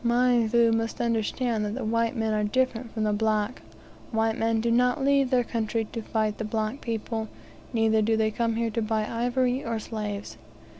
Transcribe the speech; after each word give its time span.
Mionvu 0.03 0.71
must 0.73 0.99
understand 0.99 1.63
that 1.63 1.75
the 1.75 1.85
white 1.85 2.15
men 2.15 2.33
are 2.33 2.43
different 2.43 2.91
from 2.91 3.03
the 3.03 3.13
black. 3.13 3.61
White 4.09 4.35
men 4.35 4.59
do 4.59 4.71
not 4.71 5.05
leave 5.05 5.29
their 5.29 5.43
country 5.43 5.85
to 5.91 6.01
fight 6.01 6.39
the 6.39 6.43
black 6.43 6.81
people, 6.81 7.27
neither 7.71 8.01
do 8.01 8.17
they 8.17 8.31
come 8.31 8.55
here 8.55 8.71
to 8.71 8.81
buy 8.81 9.05
ivory 9.05 9.63
or 9.63 9.77
slaves. 9.77 10.37